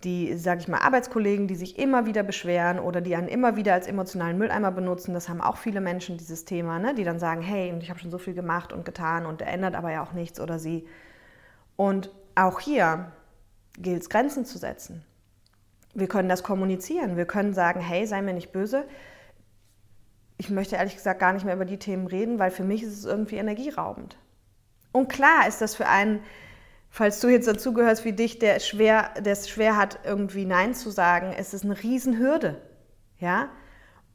[0.04, 3.74] die, sage ich mal, Arbeitskollegen, die sich immer wieder beschweren oder die einen immer wieder
[3.74, 5.14] als emotionalen Mülleimer benutzen.
[5.14, 6.94] Das haben auch viele Menschen, dieses Thema, ne?
[6.94, 9.76] die dann sagen, hey, ich habe schon so viel gemacht und getan und er ändert
[9.76, 10.88] aber ja auch nichts oder sie.
[11.76, 13.12] Und auch hier
[13.78, 15.04] gilt es, Grenzen zu setzen.
[15.98, 17.18] Wir können das kommunizieren.
[17.18, 18.86] Wir können sagen, hey, sei mir nicht böse.
[20.38, 22.94] Ich möchte ehrlich gesagt gar nicht mehr über die Themen reden, weil für mich ist
[22.94, 24.18] es irgendwie energieraubend.
[24.92, 26.22] Und klar ist das für einen
[26.90, 30.90] falls du jetzt dazugehörst wie dich, der schwer, der es schwer hat, irgendwie Nein zu
[30.90, 32.62] sagen, ist es eine Riesenhürde.
[33.20, 33.50] Ja?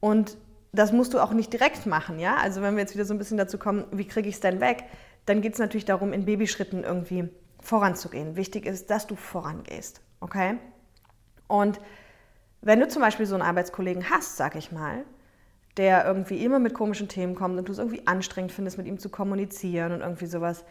[0.01, 0.37] Und
[0.73, 2.37] das musst du auch nicht direkt machen, ja.
[2.37, 4.61] Also wenn wir jetzt wieder so ein bisschen dazu kommen, wie kriege ich es denn
[4.61, 4.85] weg,
[5.27, 7.29] dann geht es natürlich darum, in Babyschritten irgendwie
[7.61, 8.37] voranzugehen.
[8.37, 10.57] Wichtig ist, dass du vorangehst, okay?
[11.53, 11.83] Und
[12.63, 15.05] wenn du zum Beispiel so einen Arbeitskollegen hast, sag ich mal,
[15.77, 18.99] der irgendwie immer mit komischen Themen kommt und du es irgendwie anstrengend findest, mit ihm
[18.99, 20.65] zu kommunizieren und irgendwie sowas,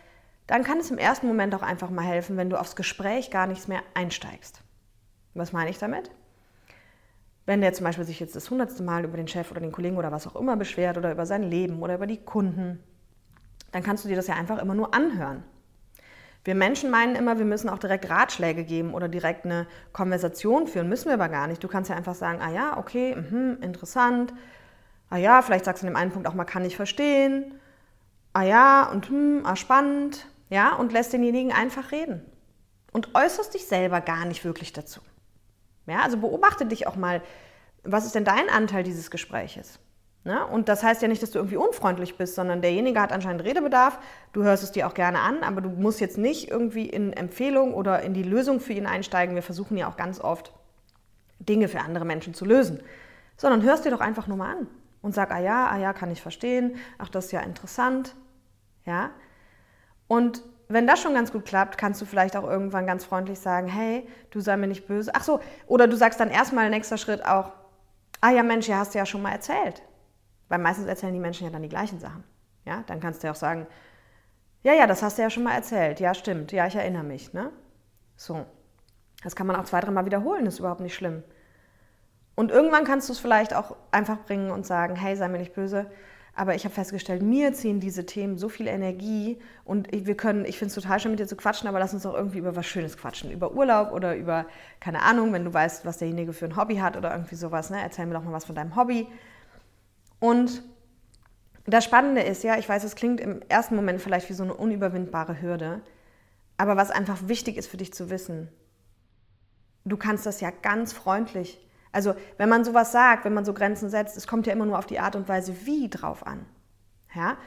[0.48, 3.46] dann kann es im ersten Moment auch einfach mal helfen, wenn du aufs Gespräch gar
[3.46, 4.64] nichts mehr einsteigst.
[5.36, 6.10] Was meine ich damit?
[7.46, 9.98] Wenn der zum Beispiel sich jetzt das hundertste Mal über den Chef oder den Kollegen
[9.98, 12.82] oder was auch immer beschwert oder über sein Leben oder über die Kunden,
[13.72, 15.44] dann kannst du dir das ja einfach immer nur anhören.
[16.44, 20.90] Wir Menschen meinen immer, wir müssen auch direkt Ratschläge geben oder direkt eine Konversation führen.
[20.90, 21.64] Müssen wir aber gar nicht.
[21.64, 24.34] Du kannst ja einfach sagen, ah ja, okay, mh, interessant.
[25.10, 27.54] Ah ja, vielleicht sagst du in dem einen Punkt auch mal, kann ich verstehen
[28.34, 32.26] ah ja und hm, ah spannend, ja, und lässt denjenigen einfach reden.
[32.92, 35.00] Und äußerst dich selber gar nicht wirklich dazu.
[35.88, 37.22] Ja, also beobachte dich auch mal,
[37.84, 39.80] was ist denn dein Anteil dieses Gespräches?
[40.24, 40.46] Ne?
[40.46, 43.98] Und das heißt ja nicht, dass du irgendwie unfreundlich bist, sondern derjenige hat anscheinend Redebedarf,
[44.34, 47.74] du hörst es dir auch gerne an, aber du musst jetzt nicht irgendwie in Empfehlung
[47.74, 49.34] oder in die Lösung für ihn einsteigen.
[49.34, 50.54] Wir versuchen ja auch ganz oft,
[51.40, 52.82] Dinge für andere Menschen zu lösen,
[53.36, 54.68] sondern hörst dir doch einfach nur mal an
[55.02, 58.16] und sag, ah ja, ah ja, kann ich verstehen, ach, das ist ja interessant,
[58.86, 59.10] ja.
[60.08, 63.68] Und wenn das schon ganz gut klappt, kannst du vielleicht auch irgendwann ganz freundlich sagen,
[63.68, 65.12] hey, du sei mir nicht böse.
[65.16, 67.52] Ach so, oder du sagst dann erstmal, nächster Schritt auch,
[68.22, 69.82] ah ja, Mensch, ja, hast du ja schon mal erzählt.
[70.52, 72.26] Weil meistens erzählen die Menschen ja dann die gleichen Sachen.
[72.66, 73.68] Ja, dann kannst du ja auch sagen,
[74.64, 76.02] ja, ja, das hast du ja schon mal erzählt.
[76.02, 76.52] Ja, stimmt.
[76.52, 77.32] Ja, ich erinnere mich.
[77.32, 77.52] Ne?
[78.18, 78.46] So.
[79.24, 81.24] Das kann man auch zwei, dreimal wiederholen, ist überhaupt nicht schlimm.
[82.36, 85.54] Und irgendwann kannst du es vielleicht auch einfach bringen und sagen, hey, sei mir nicht
[85.54, 85.90] böse,
[86.36, 90.58] aber ich habe festgestellt, mir ziehen diese Themen so viel Energie und wir können, ich
[90.58, 92.66] finde es total schön mit dir zu quatschen, aber lass uns auch irgendwie über was
[92.66, 93.32] Schönes quatschen.
[93.32, 94.48] Über Urlaub oder über,
[94.82, 97.80] keine Ahnung, wenn du weißt, was derjenige für ein Hobby hat oder irgendwie sowas, ne?
[97.82, 99.08] erzähl mir doch mal was von deinem Hobby.
[100.22, 100.64] Und
[101.66, 104.54] das Spannende ist, ja, ich weiß, es klingt im ersten Moment vielleicht wie so eine
[104.54, 105.82] unüberwindbare Hürde,
[106.56, 108.48] aber was einfach wichtig ist für dich zu wissen,
[109.84, 111.60] du kannst das ja ganz freundlich
[111.92, 114.80] also wenn man sowas sagt, wenn man so Grenzen setzt, es kommt ja immer nur
[114.80, 116.46] auf die Art und Weise wie drauf an.
[117.14, 117.38] Ja?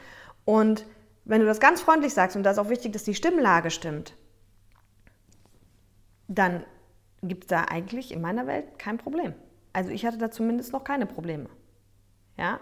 [0.45, 0.85] Und
[1.23, 4.15] wenn du das ganz freundlich sagst, und da ist auch wichtig, dass die Stimmlage stimmt,
[6.27, 6.63] dann
[7.23, 9.33] gibt es da eigentlich in meiner Welt kein Problem.
[9.73, 11.49] Also ich hatte da zumindest noch keine Probleme.
[12.37, 12.59] Ja?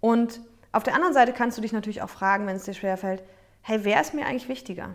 [0.00, 0.40] Und
[0.72, 3.22] auf der anderen Seite kannst du dich natürlich auch fragen, wenn es dir schwerfällt,
[3.62, 4.94] hey, wer ist mir eigentlich wichtiger?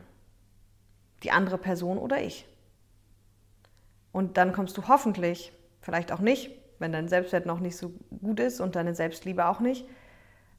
[1.24, 2.48] Die andere Person oder ich?
[4.12, 8.40] Und dann kommst du hoffentlich, vielleicht auch nicht, wenn dein Selbstwert noch nicht so gut
[8.40, 9.86] ist und deine Selbstliebe auch nicht,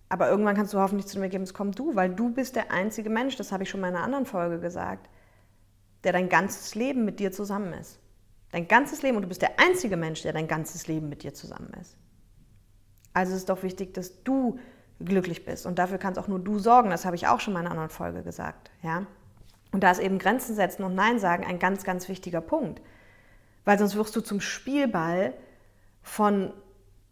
[0.08, 3.08] aber irgendwann kannst du hoffentlich zu dem Ergebnis kommen, du, weil du bist der einzige
[3.08, 5.08] Mensch, das habe ich schon in einer anderen Folge gesagt,
[6.02, 8.00] der dein ganzes Leben mit dir zusammen ist.
[8.50, 11.32] Dein ganzes Leben und du bist der einzige Mensch, der dein ganzes Leben mit dir
[11.32, 11.96] zusammen ist.
[13.12, 14.58] Also ist doch wichtig, dass du
[15.00, 16.90] glücklich bist und dafür kannst auch nur du sorgen.
[16.90, 19.06] Das habe ich auch schon in einer anderen Folge gesagt, ja.
[19.72, 22.82] Und da ist eben Grenzen setzen und Nein sagen ein ganz, ganz wichtiger Punkt,
[23.64, 25.34] weil sonst wirst du zum Spielball
[26.02, 26.52] von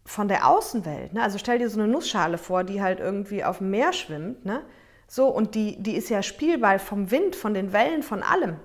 [0.09, 1.13] von der Außenwelt.
[1.13, 1.23] Ne?
[1.23, 4.43] Also stell dir so eine Nussschale vor, die halt irgendwie auf dem Meer schwimmt.
[4.47, 4.63] Ne?
[5.07, 8.57] So, und die, die ist ja Spielball vom Wind, von den Wellen, von allem.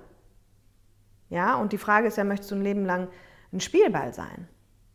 [1.28, 3.08] Ja, und die Frage ist ja, möchtest du ein Leben lang
[3.52, 4.48] ein Spielball sein?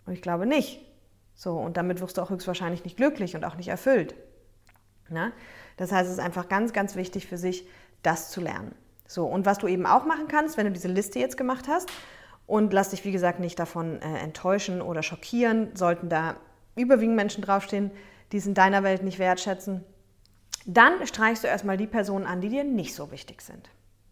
[0.08, 0.82] Und ich glaube nicht.
[1.40, 4.14] So, und damit wirst du auch höchstwahrscheinlich nicht glücklich und auch nicht erfüllt.
[5.08, 5.32] Ne?
[5.78, 7.66] Das heißt, es ist einfach ganz, ganz wichtig für sich,
[8.04, 8.76] das zu lernen.
[9.08, 11.90] So, und was du eben auch machen kannst, wenn du diese Liste jetzt gemacht hast,
[12.46, 15.76] und lass dich, wie gesagt, nicht davon äh, enttäuschen oder schockieren.
[15.76, 16.36] Sollten da
[16.76, 17.92] überwiegend Menschen draufstehen,
[18.32, 19.86] die es in deiner Welt nicht wertschätzen,
[20.66, 23.70] dann streichst du erstmal die Personen an, die dir nicht so wichtig sind.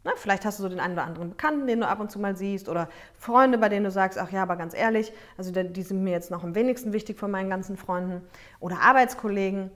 [0.08, 2.18] Na, vielleicht hast du so den einen oder anderen Bekannten, den du ab und zu
[2.18, 5.84] mal siehst, oder Freunde, bei denen du sagst, ach ja, aber ganz ehrlich, also die
[5.84, 8.22] sind mir jetzt noch am wenigsten wichtig von meinen ganzen Freunden,
[8.62, 9.70] oder Arbeitskollegen.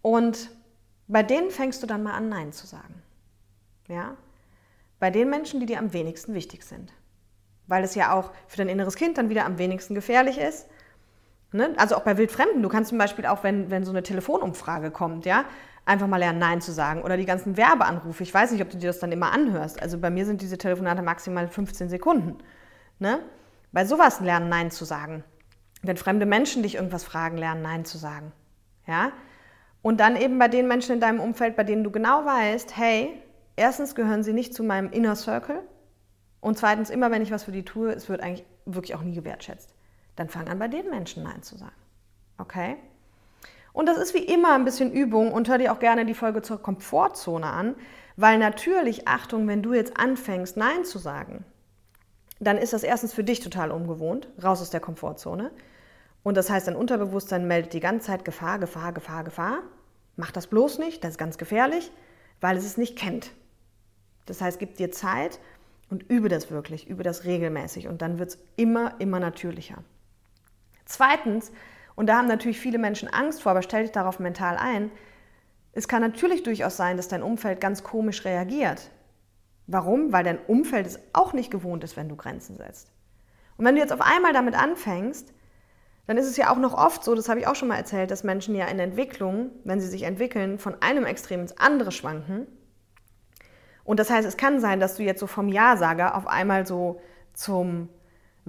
[0.00, 0.50] Und
[1.08, 3.02] bei denen fängst du dann mal an, Nein zu sagen.
[3.88, 4.16] Ja?
[5.00, 6.92] Bei den Menschen, die dir am wenigsten wichtig sind
[7.68, 10.66] weil es ja auch für dein inneres Kind dann wieder am wenigsten gefährlich ist.
[11.52, 11.74] Ne?
[11.76, 12.62] Also auch bei Wildfremden.
[12.62, 15.44] Du kannst zum Beispiel auch, wenn, wenn so eine Telefonumfrage kommt, ja,
[15.88, 17.02] einfach mal lernen, Nein zu sagen.
[17.02, 18.22] Oder die ganzen Werbeanrufe.
[18.22, 19.80] Ich weiß nicht, ob du dir das dann immer anhörst.
[19.82, 22.38] Also bei mir sind diese Telefonate maximal 15 Sekunden.
[22.98, 23.20] Ne?
[23.72, 25.24] Bei sowas lernen, Nein zu sagen.
[25.82, 28.32] Wenn fremde Menschen dich irgendwas fragen, lernen, Nein zu sagen.
[28.86, 29.12] Ja?
[29.82, 33.22] Und dann eben bei den Menschen in deinem Umfeld, bei denen du genau weißt, hey,
[33.56, 35.62] erstens gehören sie nicht zu meinem Inner Circle,
[36.40, 39.14] und zweitens, immer wenn ich was für die tue, es wird eigentlich wirklich auch nie
[39.14, 39.74] gewertschätzt.
[40.16, 41.74] Dann fang an, bei den Menschen Nein zu sagen.
[42.38, 42.76] Okay?
[43.72, 46.42] Und das ist wie immer ein bisschen Übung und hör dir auch gerne die Folge
[46.42, 47.74] zur Komfortzone an,
[48.16, 51.44] weil natürlich, Achtung, wenn du jetzt anfängst, Nein zu sagen,
[52.40, 55.50] dann ist das erstens für dich total ungewohnt, raus aus der Komfortzone.
[56.22, 59.58] Und das heißt, dein Unterbewusstsein meldet die ganze Zeit Gefahr, Gefahr, Gefahr, Gefahr.
[60.16, 61.92] Mach das bloß nicht, das ist ganz gefährlich,
[62.40, 63.30] weil es es nicht kennt.
[64.26, 65.38] Das heißt, gib dir Zeit,
[65.90, 69.82] und übe das wirklich, übe das regelmäßig und dann wird es immer, immer natürlicher.
[70.84, 71.52] Zweitens,
[71.98, 74.90] und da haben natürlich viele Menschen Angst vor, aber stell dich darauf mental ein,
[75.72, 78.90] es kann natürlich durchaus sein, dass dein Umfeld ganz komisch reagiert.
[79.66, 80.12] Warum?
[80.12, 82.90] Weil dein Umfeld es auch nicht gewohnt ist, wenn du Grenzen setzt.
[83.56, 85.34] Und wenn du jetzt auf einmal damit anfängst,
[86.06, 88.10] dann ist es ja auch noch oft so, das habe ich auch schon mal erzählt,
[88.10, 92.46] dass Menschen ja in Entwicklung, wenn sie sich entwickeln, von einem Extrem ins andere schwanken
[93.88, 97.00] und das heißt, es kann sein, dass du jetzt so vom Ja-Sager auf einmal so
[97.32, 97.88] zum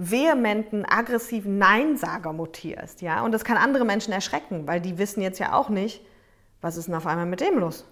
[0.00, 3.02] vehementen, aggressiven Nein-Sager mutierst.
[3.02, 3.22] Ja?
[3.22, 6.02] Und das kann andere Menschen erschrecken, weil die wissen jetzt ja auch nicht,
[6.62, 7.86] was ist denn auf einmal mit dem los?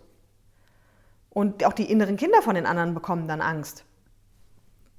[1.28, 3.84] Und auch die inneren Kinder von den anderen bekommen dann Angst.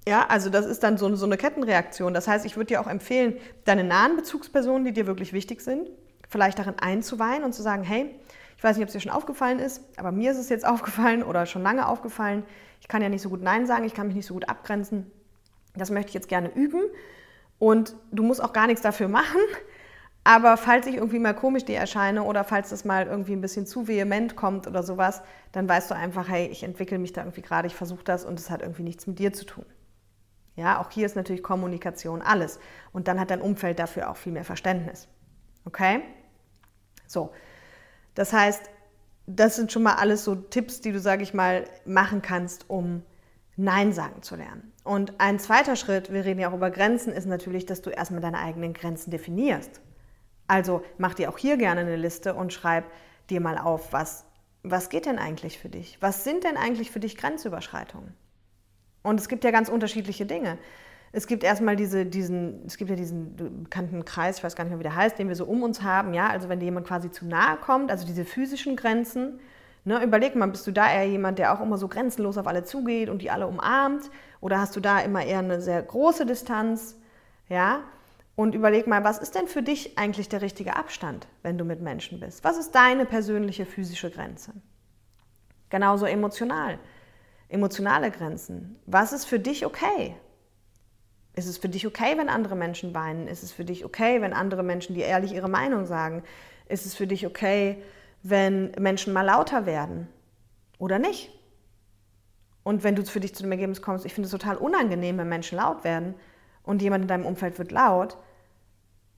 [0.07, 2.13] Ja, also das ist dann so, so eine Kettenreaktion.
[2.13, 5.89] Das heißt, ich würde dir auch empfehlen, deine nahen Bezugspersonen, die dir wirklich wichtig sind,
[6.29, 8.15] vielleicht darin einzuweihen und zu sagen, hey,
[8.55, 11.23] ich weiß nicht, ob es dir schon aufgefallen ist, aber mir ist es jetzt aufgefallen
[11.23, 12.43] oder schon lange aufgefallen.
[12.81, 15.11] Ich kann ja nicht so gut Nein sagen, ich kann mich nicht so gut abgrenzen.
[15.75, 16.81] Das möchte ich jetzt gerne üben.
[17.57, 19.39] Und du musst auch gar nichts dafür machen.
[20.23, 23.65] Aber falls ich irgendwie mal komisch dir erscheine oder falls das mal irgendwie ein bisschen
[23.65, 25.21] zu vehement kommt oder sowas,
[25.53, 28.39] dann weißt du einfach, hey, ich entwickle mich da irgendwie gerade, ich versuche das und
[28.39, 29.65] es hat irgendwie nichts mit dir zu tun.
[30.55, 32.59] Ja, auch hier ist natürlich Kommunikation alles.
[32.91, 35.07] Und dann hat dein Umfeld dafür auch viel mehr Verständnis.
[35.65, 36.01] Okay?
[37.07, 37.31] So,
[38.13, 38.69] das heißt,
[39.25, 43.03] das sind schon mal alles so Tipps, die du, sage ich mal, machen kannst, um
[43.61, 44.71] Nein sagen zu lernen.
[44.85, 48.21] Und ein zweiter Schritt, wir reden ja auch über Grenzen, ist natürlich, dass du erstmal
[48.21, 49.81] deine eigenen Grenzen definierst.
[50.47, 52.85] Also mach dir auch hier gerne eine Liste und schreib
[53.29, 54.23] dir mal auf, was,
[54.63, 55.97] was geht denn eigentlich für dich?
[55.99, 58.13] Was sind denn eigentlich für dich Grenzüberschreitungen?
[59.03, 60.57] Und es gibt ja ganz unterschiedliche Dinge.
[61.11, 64.71] Es gibt erstmal diese, diesen, es gibt ja diesen bekannten Kreis, ich weiß gar nicht
[64.71, 66.87] mehr, wie der heißt, den wir so um uns haben, ja, also wenn dir jemand
[66.87, 69.41] quasi zu nahe kommt, also diese physischen Grenzen,
[69.83, 72.63] ne, überleg mal, bist du da eher jemand, der auch immer so grenzenlos auf alle
[72.63, 74.09] zugeht und die alle umarmt,
[74.41, 76.97] oder hast du da immer eher eine sehr große Distanz,
[77.47, 77.81] ja,
[78.35, 81.81] und überleg mal, was ist denn für dich eigentlich der richtige Abstand, wenn du mit
[81.81, 82.45] Menschen bist?
[82.45, 84.53] Was ist deine persönliche physische Grenze?
[85.69, 86.79] Genauso emotional.
[87.49, 88.79] Emotionale Grenzen.
[88.85, 90.15] Was ist für dich okay?
[91.35, 93.27] Ist es für dich okay, wenn andere Menschen weinen?
[93.27, 96.23] Ist es für dich okay, wenn andere Menschen dir ehrlich ihre Meinung sagen?
[96.69, 97.83] Ist es für dich okay,
[98.23, 100.07] wenn Menschen mal lauter werden
[100.77, 101.31] oder nicht?
[102.63, 105.29] Und wenn du für dich zu dem Ergebnis kommst, ich finde es total unangenehm, wenn
[105.29, 106.15] Menschen laut werden
[106.63, 108.17] und jemand in deinem Umfeld wird laut,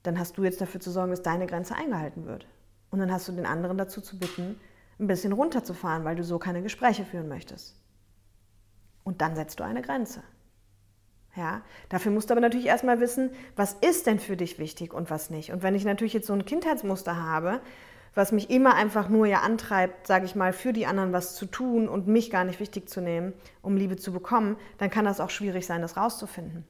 [0.04, 2.48] dann hast du jetzt dafür zu sorgen, dass deine Grenze eingehalten wird.
[2.90, 4.60] Und dann hast du den anderen dazu zu bitten,
[5.00, 7.76] ein bisschen runterzufahren, weil du so keine Gespräche führen möchtest.
[9.04, 10.24] Und dann setzt du eine Grenze.
[11.36, 15.10] Ja, dafür musst du aber natürlich erstmal wissen, was ist denn für dich wichtig und
[15.10, 15.52] was nicht.
[15.52, 17.62] Und wenn ich natürlich jetzt so ein Kindheitsmuster habe,
[18.14, 21.46] was mich immer einfach nur ja antreibt, sage ich mal, für die anderen was zu
[21.46, 25.20] tun und mich gar nicht wichtig zu nehmen, um Liebe zu bekommen, dann kann das
[25.20, 26.66] auch schwierig sein, das rauszufinden.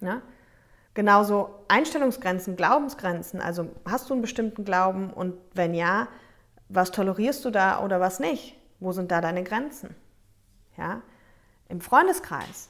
[0.00, 0.22] Ja?
[0.94, 3.40] Genauso Einstellungsgrenzen, Glaubensgrenzen.
[3.40, 6.08] Also hast du einen bestimmten Glauben und wenn ja,
[6.68, 8.56] was tolerierst du da oder was nicht?
[8.78, 9.94] Wo sind da deine Grenzen?
[10.76, 11.02] Ja?
[11.68, 12.68] Im Freundeskreis.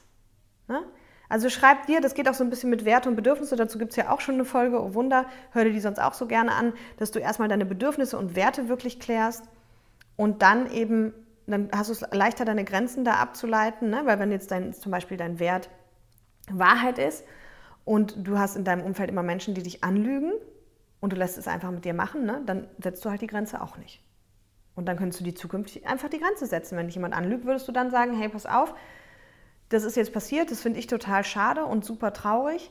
[0.68, 0.82] Ne?
[1.30, 3.92] Also schreib dir, das geht auch so ein bisschen mit Werte und Bedürfnisse, dazu gibt
[3.92, 6.52] es ja auch schon eine Folge, oh Wunder, hör dir die sonst auch so gerne
[6.52, 9.44] an, dass du erstmal deine Bedürfnisse und Werte wirklich klärst
[10.16, 11.14] und dann eben,
[11.46, 14.02] dann hast du es leichter, deine Grenzen da abzuleiten, ne?
[14.06, 15.70] weil wenn jetzt dein, zum Beispiel dein Wert
[16.50, 17.24] Wahrheit ist
[17.84, 20.32] und du hast in deinem Umfeld immer Menschen, die dich anlügen
[20.98, 22.42] und du lässt es einfach mit dir machen, ne?
[22.44, 24.02] dann setzt du halt die Grenze auch nicht.
[24.74, 26.76] Und dann könntest du die zukünftig einfach die Grenze setzen.
[26.76, 28.74] Wenn dich jemand anlügt, würdest du dann sagen, hey, pass auf,
[29.70, 32.70] das ist jetzt passiert, das finde ich total schade und super traurig.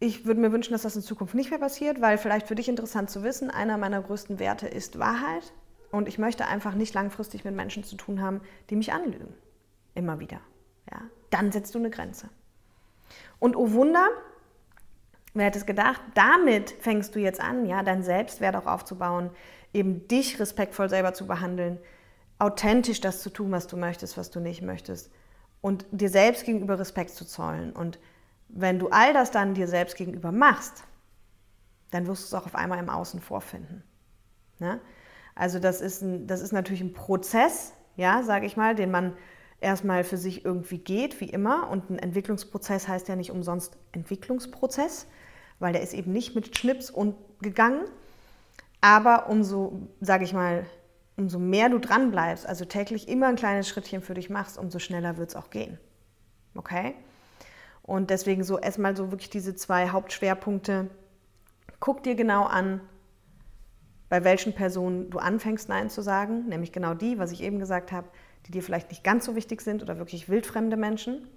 [0.00, 2.68] Ich würde mir wünschen, dass das in Zukunft nicht mehr passiert, weil vielleicht für dich
[2.68, 5.52] interessant zu wissen, einer meiner größten Werte ist Wahrheit.
[5.92, 9.34] Und ich möchte einfach nicht langfristig mit Menschen zu tun haben, die mich anlügen.
[9.94, 10.40] Immer wieder.
[10.90, 11.02] Ja?
[11.30, 12.28] Dann setzt du eine Grenze.
[13.38, 14.08] Und oh Wunder,
[15.32, 19.30] wer hätte es gedacht, damit fängst du jetzt an, ja, dein Selbstwert auch aufzubauen,
[19.72, 21.78] eben dich respektvoll selber zu behandeln,
[22.38, 25.12] authentisch das zu tun, was du möchtest, was du nicht möchtest
[25.60, 27.72] und dir selbst gegenüber Respekt zu zollen.
[27.72, 27.98] Und
[28.48, 30.84] wenn du all das dann dir selbst gegenüber machst,
[31.90, 33.82] dann wirst du es auch auf einmal im Außen vorfinden.
[34.58, 34.80] Ne?
[35.34, 39.14] Also das ist, ein, das ist natürlich ein Prozess, ja, sage ich mal, den man
[39.60, 41.68] erstmal für sich irgendwie geht, wie immer.
[41.70, 45.06] Und ein Entwicklungsprozess heißt ja nicht umsonst Entwicklungsprozess,
[45.58, 47.84] weil der ist eben nicht mit Schnips und gegangen.
[48.80, 50.64] Aber umso, sage ich mal,
[51.20, 54.78] umso mehr du dran bleibst, also täglich immer ein kleines Schrittchen für dich machst, umso
[54.78, 55.78] schneller wird es auch gehen.
[56.54, 56.94] Okay?
[57.82, 60.90] Und deswegen so erstmal so wirklich diese zwei Hauptschwerpunkte.
[61.78, 62.80] Guck dir genau an,
[64.08, 67.92] bei welchen Personen du anfängst Nein zu sagen, nämlich genau die, was ich eben gesagt
[67.92, 68.08] habe,
[68.46, 71.28] die dir vielleicht nicht ganz so wichtig sind oder wirklich wildfremde Menschen.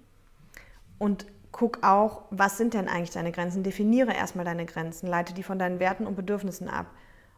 [0.98, 3.62] Und guck auch, was sind denn eigentlich deine Grenzen?
[3.62, 6.86] Definiere erstmal deine Grenzen, leite die von deinen Werten und Bedürfnissen ab.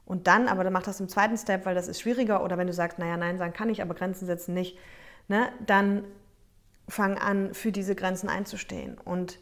[0.06, 2.42] Und dann, aber dann mach das im zweiten Step, weil das ist schwieriger.
[2.42, 4.78] Oder wenn du sagst, naja, nein sagen kann ich, aber Grenzen setzen nicht,
[5.28, 6.04] ne, dann
[6.88, 8.96] fang an, für diese Grenzen einzustehen.
[9.04, 9.40] Und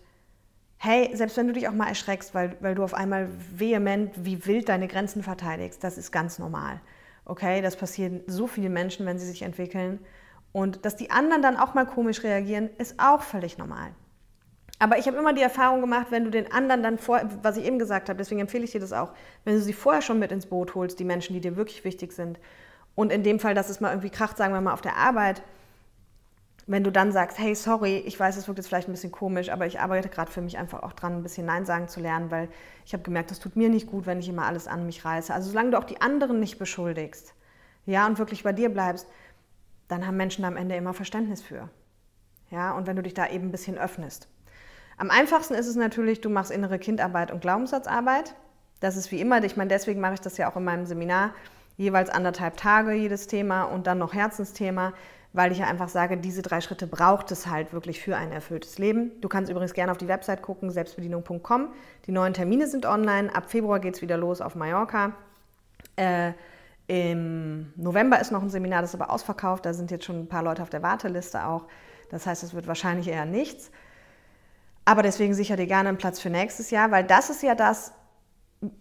[0.78, 4.46] hey, selbst wenn du dich auch mal erschreckst, weil, weil du auf einmal vehement wie
[4.46, 6.80] wild deine Grenzen verteidigst, das ist ganz normal.
[7.26, 9.98] Okay, das passiert so vielen Menschen, wenn sie sich entwickeln.
[10.52, 13.94] Und dass die anderen dann auch mal komisch reagieren, ist auch völlig normal.
[14.78, 17.64] Aber ich habe immer die Erfahrung gemacht, wenn du den anderen dann vor, was ich
[17.64, 19.12] eben gesagt habe, deswegen empfehle ich dir das auch,
[19.44, 22.12] wenn du sie vorher schon mit ins Boot holst, die Menschen, die dir wirklich wichtig
[22.12, 22.38] sind.
[22.94, 25.42] Und in dem Fall, dass es mal irgendwie kracht, sagen wir mal auf der Arbeit,
[26.66, 29.50] wenn du dann sagst, hey, sorry, ich weiß, es wirkt jetzt vielleicht ein bisschen komisch,
[29.50, 32.30] aber ich arbeite gerade für mich einfach auch dran, ein bisschen Nein sagen zu lernen,
[32.30, 32.48] weil
[32.86, 35.32] ich habe gemerkt, das tut mir nicht gut, wenn ich immer alles an mich reiße.
[35.32, 37.34] Also solange du auch die anderen nicht beschuldigst,
[37.86, 39.06] ja, und wirklich bei dir bleibst,
[39.88, 41.68] dann haben Menschen am Ende immer Verständnis für.
[42.50, 44.28] Ja, und wenn du dich da eben ein bisschen öffnest.
[44.96, 48.34] Am einfachsten ist es natürlich, du machst innere Kindarbeit und Glaubenssatzarbeit.
[48.80, 51.34] Das ist wie immer, ich meine, deswegen mache ich das ja auch in meinem Seminar,
[51.76, 54.92] jeweils anderthalb Tage jedes Thema und dann noch Herzensthema,
[55.32, 58.78] weil ich ja einfach sage, diese drei Schritte braucht es halt wirklich für ein erfülltes
[58.78, 59.10] Leben.
[59.20, 61.68] Du kannst übrigens gerne auf die Website gucken, selbstbedienung.com.
[62.06, 63.34] Die neuen Termine sind online.
[63.34, 65.12] Ab Februar geht es wieder los auf Mallorca.
[65.96, 66.32] Äh,
[66.86, 69.66] Im November ist noch ein Seminar, das ist aber ausverkauft.
[69.66, 71.66] Da sind jetzt schon ein paar Leute auf der Warteliste auch.
[72.10, 73.72] Das heißt, es wird wahrscheinlich eher nichts.
[74.84, 77.92] Aber deswegen sicher dir gerne einen Platz für nächstes Jahr, weil das ist ja das,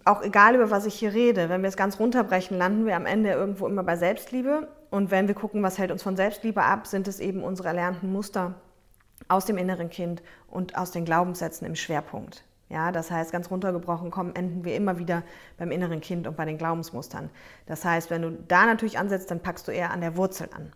[0.06, 3.06] auch egal über was ich hier rede, wenn wir es ganz runterbrechen, landen wir am
[3.06, 4.68] Ende irgendwo immer bei Selbstliebe.
[4.90, 8.12] Und wenn wir gucken, was hält uns von Selbstliebe ab, sind es eben unsere erlernten
[8.12, 8.56] Muster
[9.28, 12.44] aus dem inneren Kind und aus den Glaubenssätzen im Schwerpunkt.
[12.70, 15.24] Ja, das heißt, ganz runtergebrochen kommen, enden wir immer wieder
[15.58, 17.30] beim inneren Kind und bei den Glaubensmustern.
[17.66, 20.72] Das heißt, wenn du da natürlich ansetzt, dann packst du eher an der Wurzel an.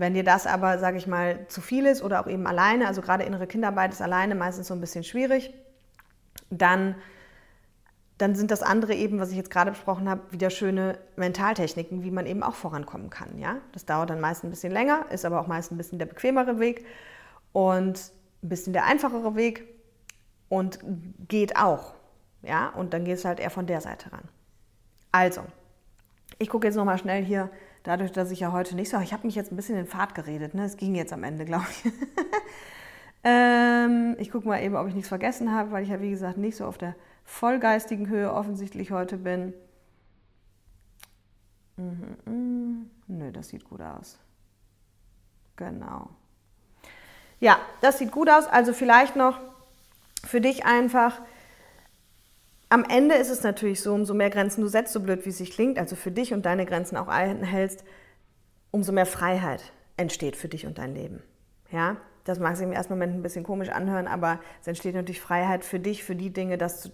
[0.00, 3.02] Wenn dir das aber, sage ich mal, zu viel ist oder auch eben alleine, also
[3.02, 5.52] gerade innere Kinderarbeit ist alleine meistens so ein bisschen schwierig,
[6.48, 6.94] dann,
[8.16, 12.10] dann sind das andere eben, was ich jetzt gerade besprochen habe, wieder schöne Mentaltechniken, wie
[12.10, 13.38] man eben auch vorankommen kann.
[13.38, 13.56] Ja?
[13.72, 16.58] Das dauert dann meist ein bisschen länger, ist aber auch meist ein bisschen der bequemere
[16.58, 16.86] Weg
[17.52, 18.00] und
[18.42, 19.68] ein bisschen der einfachere Weg
[20.48, 20.78] und
[21.28, 21.92] geht auch.
[22.40, 22.70] Ja?
[22.70, 24.24] Und dann gehst du halt eher von der Seite ran.
[25.12, 25.42] Also,
[26.38, 27.50] ich gucke jetzt nochmal schnell hier,
[27.82, 30.14] dadurch, dass ich ja heute nicht so, ich habe mich jetzt ein bisschen in Fahrt
[30.14, 30.64] geredet, ne?
[30.64, 31.92] es ging jetzt am Ende, glaube ich.
[33.24, 36.38] ähm, ich gucke mal eben, ob ich nichts vergessen habe, weil ich ja, wie gesagt,
[36.38, 39.54] nicht so auf der vollgeistigen Höhe offensichtlich heute bin.
[41.76, 42.86] Mhm, mh.
[43.06, 44.18] Nö, das sieht gut aus.
[45.56, 46.08] Genau.
[47.40, 48.46] Ja, das sieht gut aus.
[48.46, 49.38] Also vielleicht noch
[50.24, 51.20] für dich einfach,
[52.70, 55.38] am Ende ist es natürlich so, umso mehr Grenzen du setzt, so blöd wie es
[55.38, 57.84] sich klingt, also für dich und deine Grenzen auch einhältst,
[58.70, 61.22] umso mehr Freiheit entsteht für dich und dein Leben.
[61.72, 65.20] Ja, das mag sich im ersten Moment ein bisschen komisch anhören, aber es entsteht natürlich
[65.20, 66.92] Freiheit für dich, für die Dinge, dass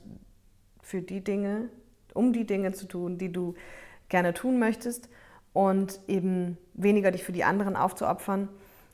[0.82, 1.68] für die Dinge,
[2.14, 3.54] um die Dinge zu tun, die du
[4.08, 5.10] gerne tun möchtest
[5.52, 8.48] und eben weniger dich für die anderen aufzuopfern.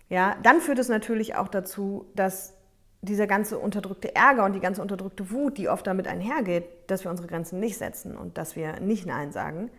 [0.09, 2.55] Ja, dann führt es natürlich auch dazu, dass
[3.03, 7.11] dieser ganze unterdrückte Ärger und die ganze unterdrückte Wut, die oft damit einhergeht, dass wir
[7.11, 9.71] unsere Grenzen nicht setzen und dass wir nicht Nein sagen,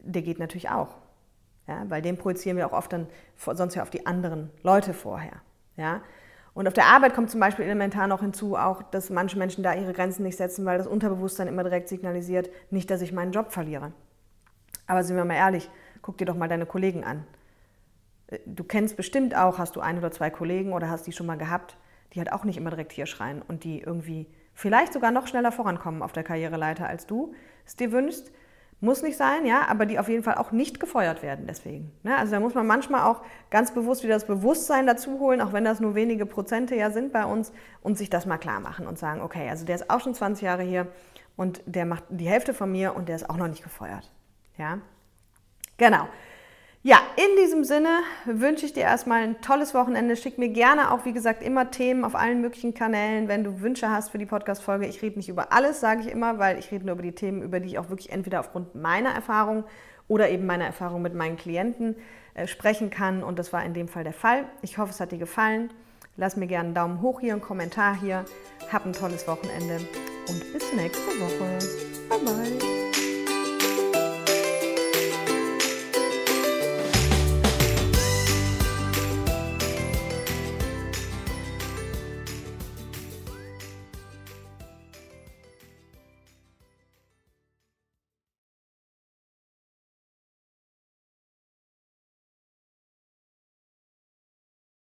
[0.00, 0.94] der geht natürlich auch.
[1.66, 5.42] Ja, weil den projizieren wir auch oft dann sonst ja auf die anderen Leute vorher.
[5.76, 6.02] Ja?
[6.54, 9.74] Und auf der Arbeit kommt zum Beispiel elementar noch hinzu, auch, dass manche Menschen da
[9.74, 13.52] ihre Grenzen nicht setzen, weil das Unterbewusstsein immer direkt signalisiert, nicht, dass ich meinen Job
[13.52, 13.92] verliere.
[14.86, 15.70] Aber sind wir mal ehrlich,
[16.02, 17.24] guck dir doch mal deine Kollegen an.
[18.46, 21.38] Du kennst bestimmt auch, hast du ein oder zwei Kollegen oder hast die schon mal
[21.38, 21.76] gehabt,
[22.12, 25.52] die halt auch nicht immer direkt hier schreien und die irgendwie vielleicht sogar noch schneller
[25.52, 27.34] vorankommen auf der Karriereleiter als du
[27.66, 28.32] es dir wünschst.
[28.82, 31.92] Muss nicht sein, ja, aber die auf jeden Fall auch nicht gefeuert werden deswegen.
[32.02, 32.16] Ne?
[32.16, 33.20] Also da muss man manchmal auch
[33.50, 37.12] ganz bewusst wieder das Bewusstsein dazu holen, auch wenn das nur wenige Prozente ja sind
[37.12, 40.00] bei uns, und sich das mal klar machen und sagen, okay, also der ist auch
[40.00, 40.86] schon 20 Jahre hier
[41.36, 44.10] und der macht die Hälfte von mir und der ist auch noch nicht gefeuert.
[44.56, 44.78] Ja,
[45.76, 46.08] genau.
[46.82, 50.16] Ja, in diesem Sinne wünsche ich dir erstmal ein tolles Wochenende.
[50.16, 53.90] Schick mir gerne auch, wie gesagt, immer Themen auf allen möglichen Kanälen, wenn du Wünsche
[53.90, 54.86] hast für die Podcast-Folge.
[54.86, 57.42] Ich rede nicht über alles, sage ich immer, weil ich rede nur über die Themen,
[57.42, 59.64] über die ich auch wirklich entweder aufgrund meiner Erfahrung
[60.08, 61.96] oder eben meiner Erfahrung mit meinen Klienten
[62.32, 63.22] äh, sprechen kann.
[63.22, 64.46] Und das war in dem Fall der Fall.
[64.62, 65.70] Ich hoffe, es hat dir gefallen.
[66.16, 68.24] Lass mir gerne einen Daumen hoch hier, einen Kommentar hier.
[68.72, 69.80] Hab ein tolles Wochenende
[70.28, 71.58] und bis nächste Woche.
[72.08, 72.79] Bye bye.